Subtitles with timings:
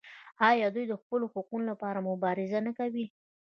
[0.49, 3.05] آیا دوی د خپلو حقونو لپاره مبارزه نه کوي؟